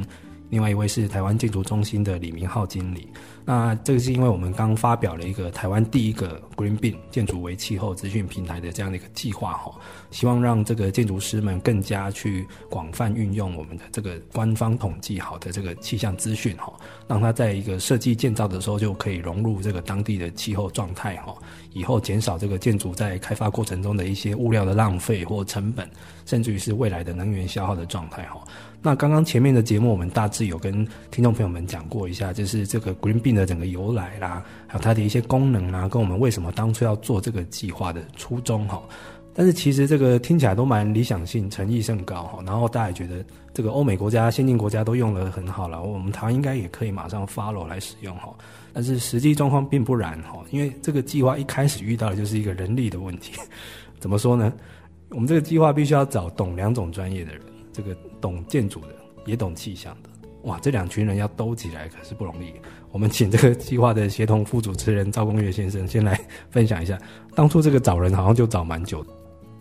[0.53, 3.07] 另外一位是台湾建筑中心的李明浩经理。
[3.43, 9.73] 那这个是因为我们刚发表了一个台湾第一个 Green Bin 建筑为气候资讯平台的这样的一个计划哈，
[10.11, 16.71] 希望让这个建筑师们更加去广泛运用我们的这个官方统计好的这个气象资讯哈，
[17.07, 21.35] 让它在一个设计建造的时候就可以融入这个当地的气候状态哈，
[21.73, 25.89] 以后减少这个建筑在开发过程中的一些物料的浪费或成本，
[26.27, 28.39] 甚至于是未来的能源消耗的状态哈。
[28.85, 38.83] 那刚刚前面的节目，我们大致有跟听众朋友们讲过一下，就是这个 Green Bean 的整个由来啦，还有它的一些功能啦，跟我们为什么当初要做这个计划的初衷哈。
[39.33, 42.43] 但是其实这个听起来都蛮理想性，诚意甚高哈。
[42.45, 48.35] 然后大家也觉得这个欧美国家、先进国家都用得很好了，我们台湾应该也可以马上 follow 来使用哈。
[48.73, 53.31] 但是实际状况并不然哈，因为这个计划一开始遇到的就是一个人力的问题。
[53.97, 54.51] 怎么说呢？
[55.09, 57.41] 我们这个计划必须要找懂两种专业的人。
[57.71, 58.87] 这个懂建筑的，
[59.25, 60.09] 也懂气象的，
[60.43, 62.53] 哇，这两群人要兜起来可是不容易。
[62.89, 66.17] 我们请这个计划的协同副主持人赵公岳先生先来
[66.49, 66.97] 分享一下，
[67.35, 69.09] 当初这个找人好像就找蛮久的。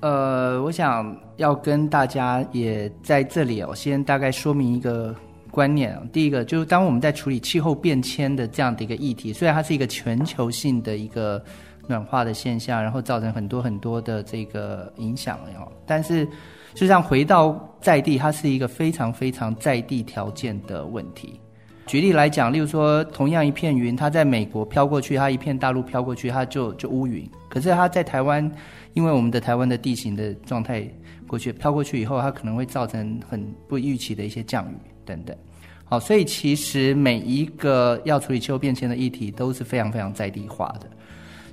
[0.02, 5.12] 呃，我想要跟大家也在这里哦，先大概说明一个
[5.50, 5.98] 观念。
[6.12, 11.44] 第一个就是，当我们在处理气候变迁的这样的一个议题，虽然它是一个全球性的一个
[11.86, 16.28] 暖化的现象，然后造成很多很多的这个影响哦，但是。
[16.74, 21.38] 实际上，回到在地，它是一个非常非常在地条件的问题。
[21.86, 27.28] 举例来讲，例如说，同样一片云，它在美国飘过去，它一片大陆飘过去，它就就乌云。
[27.50, 28.50] 可是它在台湾，
[28.94, 30.88] 因为我们的台湾的地形的状态，
[31.26, 35.36] 过去飘过去以后，它可能会造成很不预期的一些降雨等等。
[35.84, 40.88] 好，所以其实每一个要处理气候变迁的议题，都是非常非常在地化的。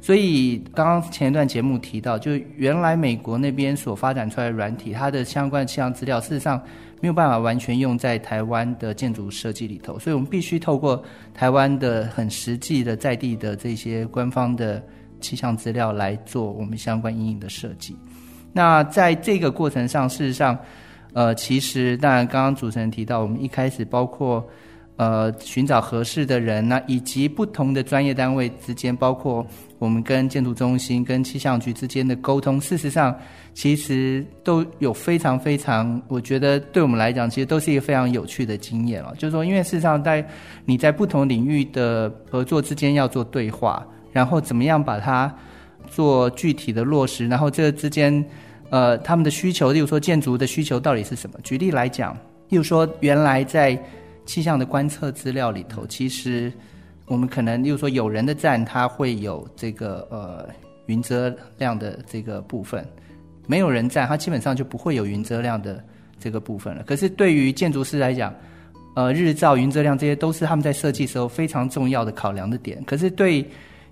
[0.02, 6.62] 所以刚刚前一段节目提到，就原来美国那边所发展出来的软体，它的相关气象资料，事实上
[7.02, 14.82] 没有办法完全用在台湾的建筑设计里头，所以我们必须透过台湾的很实际的在地的这些官方的
[15.20, 17.94] 气象资料来做我们相关阴影的设计。
[18.54, 20.58] 那在这个过程上，事实上，
[21.14, 24.48] 呃，其实当然刚刚主持人提到，我们一开始包括
[24.96, 29.46] 呃寻找合适的人，那以及不同的专业单位之间，包括。
[29.80, 33.18] 我们跟建筑中心、跟气象局之间的沟通，事实上
[33.54, 39.15] 其实都有非常非常，我觉得对我们来讲，其实都是一个非常有趣的经验了。
[39.18, 40.24] 就是说，因为事实上在
[40.65, 45.34] 你在不同领域的合作之间要做对话，然后怎么样把它
[45.89, 48.24] 做具体的落实，然后这之间，
[48.70, 51.39] 呃，他们的需求，例如说建筑的需求到底是什么？
[51.42, 52.13] 举例来讲，
[52.50, 53.82] 例如说原来在
[54.26, 56.52] 气象的观测资料里头，其实。
[57.10, 60.48] 我们可能，例如说有人的站，它会有这个呃
[60.86, 62.82] 云遮量的这个部分；
[63.48, 65.84] 没有人站，它基本上就不会有云遮量的
[66.20, 66.84] 这个部分了。
[66.84, 68.34] 可是对于建筑师来讲，
[68.96, 72.84] 呃日照、云遮量，这些都是他们在设计时候非常重要的考量的点。
[72.86, 73.44] 可是对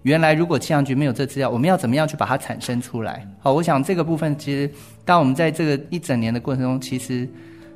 [0.04, 3.28] 原来如果气象局没有这资料，我们要怎么样去把它产生出来？
[3.40, 4.70] 好，我想这个部分其实，
[5.04, 7.28] 当我们在这个一整年的过程中，其实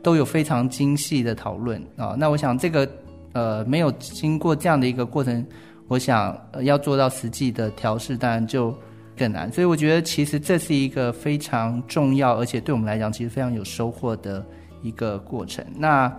[0.04, 2.16] 都有非常精细的讨论啊。
[2.18, 2.88] 那我想这个
[3.34, 5.46] 呃没有经过这样的一个过程，
[5.88, 8.76] 我想、要做到实际的调试，当然就
[9.18, 9.52] 更难。
[9.52, 14.46] 所以我觉得其实这是一个非常重要，而且对我们来讲其实非常有收获的
[14.82, 15.66] 一个过程。
[15.76, 16.12] 那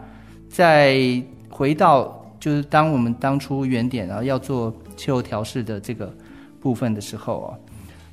[0.48, 2.18] 再回到。
[2.42, 6.12] 就是当我们当初原点然后要做气候调试的这个
[6.58, 7.54] 部分的时候啊，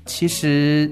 [0.06, 0.88] 其实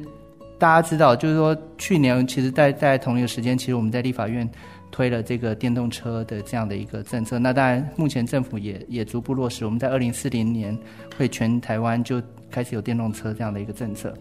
[0.57, 4.49] 大家知道，就是说去年其实在在同一个时间，其实我们在立法院
[4.97, 7.37] 推了这个电动车的这样的一个政策。
[7.37, 10.75] 那当然，目前政府也也逐步落实，我们在二零四零年
[11.15, 12.19] 会全台湾就
[12.49, 14.11] 开始有电动车这样的一个政策。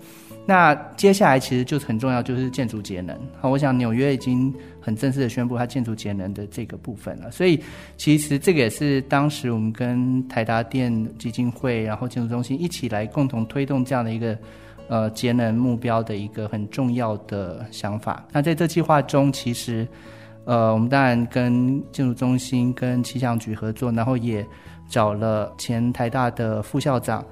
[0.44, 3.18] 那接下来其实就很重要，就是建筑节能。
[3.40, 7.30] 好，我想纽约已经很正式的宣布它建筑节能的这个部分了。
[7.30, 7.58] 所以
[7.96, 14.38] 其实这个也是当时我们跟台达电基金会，然后建筑中心一起来共同推动这样的一个
[14.88, 18.28] 呃节能目标的一个很重要的想法。
[18.30, 19.88] 那在这计划中，其实
[20.46, 24.46] 呃我们当然跟建筑中心跟气象局合作，然后也
[24.88, 27.22] 找了前台大的副校长。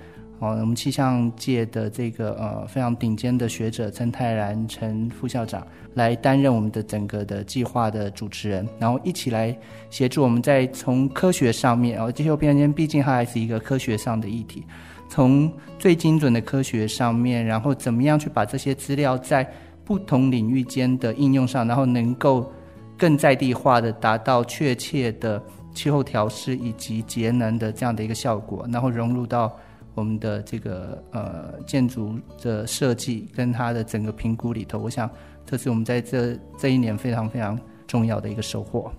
[0.40, 9.56] 哦，我们气象界的这个呃非常顶尖的学者陈泰然陈副校长来担任我们的整个的计划的主持人，然后一起来
[9.90, 14.64] 协助我们在从科学上面，哦，气候变迁毕竟它还是一个科学上的议题，
[15.08, 19.48] 从最精准的科学上面，然后怎么样去把这些资料在
[19.84, 22.52] 不同领域间的应用上，然后能够
[22.98, 25.42] 更在地化的达到确切的
[25.74, 29.54] 气候调适以及节能的这样的一个效果，然后融入到。
[29.96, 35.08] 我们的这个呃建筑的设计跟它的整个评估里头，我想
[35.46, 38.90] 这是我们在这这一年非常非常重要的一个收获。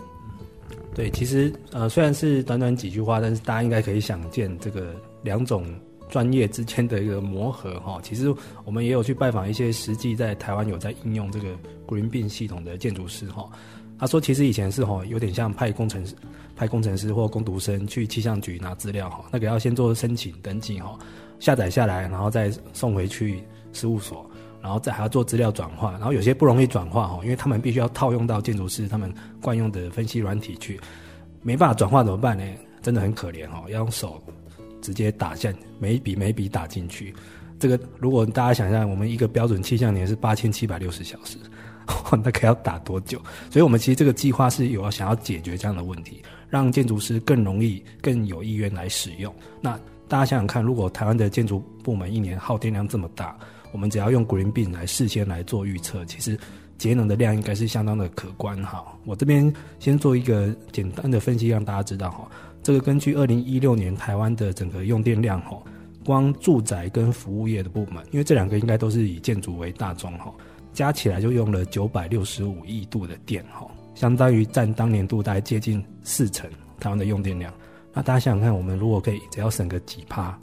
[0.94, 5.66] 对，其实呃虽然是短短几句话，但是大家应该可以想见这个两种
[6.08, 8.00] 专业之间的一个磨合哈。
[8.02, 8.34] 其实
[8.64, 11.50] 我们也有去拜访一些实际在台湾有在应用这个
[11.86, 13.50] Green Beam 系统的建筑师哈。
[13.98, 16.14] 他说，其实以前是哈，有点像派工程师、
[16.56, 20.98] 派工程师或工读生去气象局拿资料哈，那个要先做申请登记哈，
[21.40, 23.42] 下载下来，然后再送回去
[23.72, 24.30] 事务所，
[24.62, 30.80] 然后再还要做资料转化，然后有些不容易转化哈，因为他们必须要套用到建筑师他们惯用的分析软体去，
[31.42, 32.44] 没办法转化怎么办呢？
[32.82, 34.22] 真的很可怜哈，要用手
[34.82, 37.16] 直接打下每一笔每一笔打进去。
[37.58, 41.38] 这个如果大家想象，我们一个标准气象年是八千七百六十小时。
[42.24, 43.20] 那可要打多久？
[43.50, 49.34] 所以，我们其实这个计划是有想要解决这样的问题，让建筑师更容易、更有意愿来使用。
[49.62, 53.38] 那大家想想看，如果台湾的建筑部门一年耗电量这么大，
[53.72, 56.38] 我们只要用 Green Beam 来事先来做预测，其实
[56.78, 58.86] 节能的量应该是相当的可观哈。
[59.06, 62.30] 我这边先做一个简单的分析，让大家知道哈。
[62.62, 65.58] 这个根据二零一六年台湾的整个用电量哈，
[66.04, 70.34] 光住宅跟服务业的部门，因为这两个应该都是以建筑为大宗哈。
[70.76, 73.66] 加起来就用了九百六十五亿度的电，哈，
[73.96, 76.48] 相当于占当年度大概接近四成
[76.80, 77.52] 台湾的用电量。
[77.94, 80.38] 那大家想想看，我们如果可以只要省个几趴，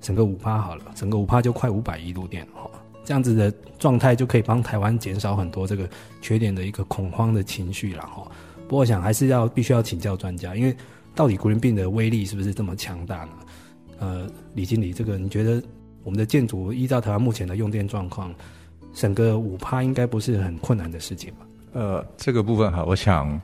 [0.00, 2.68] 省个五趴好了，省个五趴就快五百亿度电，哈，
[3.04, 5.86] 这样子的状态就可以帮台湾减少很多这个
[6.22, 8.26] 缺电的一个恐慌的情绪了，哈。
[8.66, 10.74] 不过我想还是要必须要请教专家，因为
[11.14, 13.32] 到底 Green Beam 的威力是不是这么强大呢？
[13.98, 15.62] 呃，李经理，这个你觉得
[16.04, 18.34] 我们的建筑依照台湾目前的用电状况？
[18.94, 21.46] 整个五趴应该不是很困难的事情吧？
[21.72, 23.40] 呃，这个部分哈，我想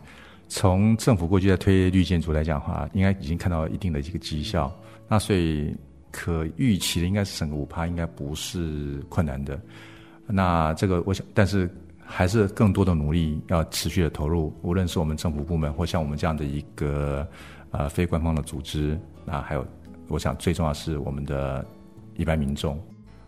[0.49, 4.74] 从政府过去在推绿建筑来讲的话，应该已经看到一定的这个绩效。
[5.09, 5.74] 那所以
[6.11, 9.61] 可预期的应该是省个五趴，应该不是困难的。
[10.26, 17.26] 那这个我想，但是还是更多的努力要持续的投入，无论是我们政府部门或像我们这样的一个
[17.70, 19.64] 呃非官方的组织，那还有
[20.09, 21.64] 我想最重要是我们的
[22.16, 22.80] 一般民众。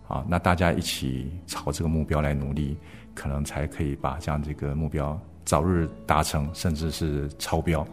[0.09, 2.76] 啊，那大家一起朝这个目标来努力，
[3.14, 7.86] 可能才可以把这样这个目标早日达成，甚至是超标。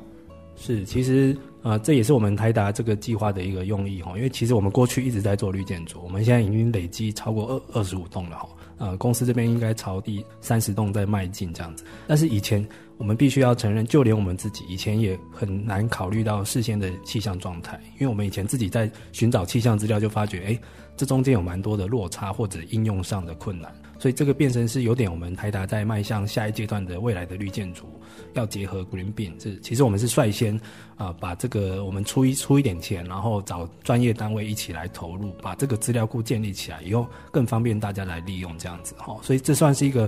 [0.56, 8.48] 是，其实呃，这也是我们台达这个计划的一个用意哈，因为其实我们过去一直在做绿建筑，我们现在已经累积超过二二十五栋了哈。
[8.78, 12.68] 呃，公司这边应该朝第三十栋在迈进这样子，但是以前
[12.98, 20.60] 我们必须要承认，就连我们自己以前也很难考虑到事先的气象状态，因为我们以前自己在寻找气象资料就发觉，哎。
[20.96, 27.86] 这中间有蛮多的落差或者应用上的困难，所以这个变成是有点我们台达在迈向下一阶段的未来的绿建筑，
[28.34, 29.32] 要结合 Green Beam。
[29.40, 30.56] 这其实我们是率先
[30.96, 39.18] 啊、把这个我们出一出一点钱，然后找专业单位一起来投入，把这个资料库建立起来以后，更方便大家来利用这样子哈。
[39.24, 40.08] 所以这算是一个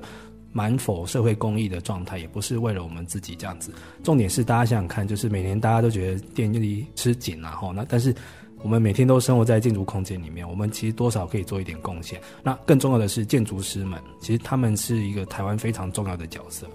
[0.56, 3.74] 蛮否社会公益的状态，也不是为了我们自己这样子。
[4.06, 8.16] 重点是大家想想看，就是每年大家都觉得电力吃紧了哈，那但是
[8.64, 12.22] 我们每天都生活在建筑空间里面，我们其实多少可以做一点贡献。
[12.42, 16.66] 那更重要的是建筑师们，其实他们是一个台湾非常重要的角色。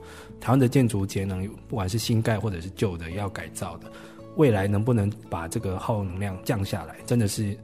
[0.41, 3.91] 台湾的建筑节能，不管是新盖或者是旧的要改造的，
[4.37, 7.57] 未来能不能把这个耗能量降下来，真的是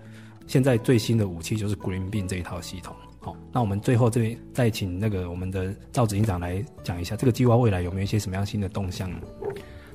[0.46, 2.96] 现在最新的武器就是 Green Beam 这一套系统。
[3.26, 9.16] 好，那我们最后这边再请那个我们的赵执行长来讲一下这个计划未来有没有一些什么样新的动向呢？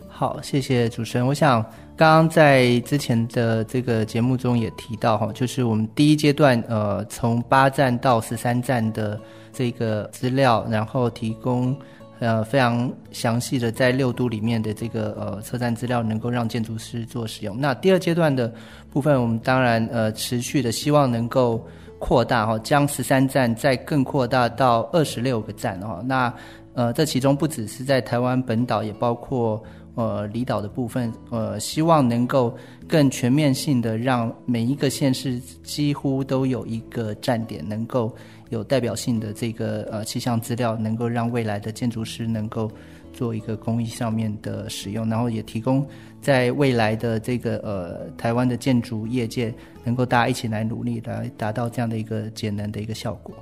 [0.09, 1.25] 好，谢谢主持人。
[1.25, 1.63] 我想
[1.95, 9.17] 刚刚在之前的这个节目中也提到哈，就是我们第一阶段呃，从八站到十三站的
[9.53, 11.73] 这个资料，然后提供
[12.19, 17.57] 呃非常详细的在六都里面的这个呃车站资料，能够让建筑师做使用。
[17.57, 18.53] 那第二阶段的
[18.91, 21.65] 部分，我们当然呃持续的希望能够。
[22.02, 26.04] 扩大哈，将十三站再更扩大到二十六个站哦。
[26.04, 26.34] 那
[26.74, 29.62] 呃，这其中不只是在台湾本岛，也包括
[29.93, 31.14] 呃离岛的部分。
[31.30, 38.12] 呃，希望能够更全面性的让每一个县市几乎都有一个站点，能够
[38.49, 42.72] 有代表性的这个呃气象资料，能够让未来的建筑师能够
[43.14, 45.86] 做一个公益上面的使用，然后也提供。
[46.22, 49.51] 在未来的这个呃台湾的建筑业界，
[49.84, 53.34] 能够大家一起来努力，来达到这样的一个节能的一个效果。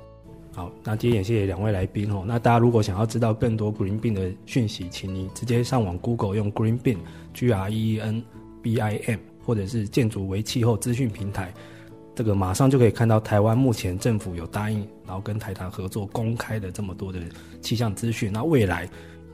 [0.52, 2.24] 好，那今天也谢谢两位来宾哦。
[2.26, 6.96] 那大家如果想要知道更多 Green Beam 的讯息，请你直接上网 Google 用 Green Beam
[7.34, 8.24] G R E E N
[8.62, 11.52] B I M，或者是建筑为气候资讯平台，
[12.14, 17.20] 这个马上就可以看到台湾目前政府有答应，然后跟台达合作公开的这么多的
[17.60, 18.32] 气象资讯。
[18.32, 18.88] 那未来。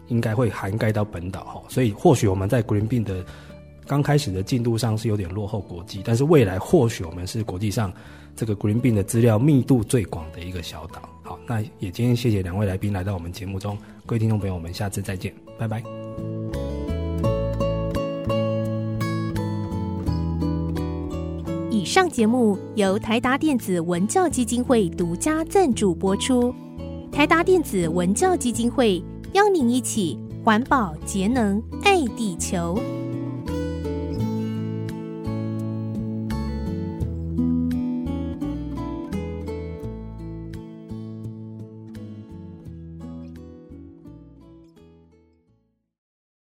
[0.09, 3.24] 应该会涵盖到本岛哈，所以或许我们在 Green Beam 的
[3.86, 7.92] 刚开始的进度上是有点落后国际，但是未来或许我们是国际上
[8.34, 11.09] 这个 Green Beam 的资料密度最广的一个小岛。
[11.22, 15.82] 好，那也今天谢谢两位来宾来到我们节目中，各位听众朋友，我们下次再见，拜拜。
[21.70, 26.52] 以上节目由台达电子文教基金会独家赞助播出，
[27.12, 29.02] 台达电子文教基金会。
[29.37, 32.80] 邀您一起环保节能，爱地球。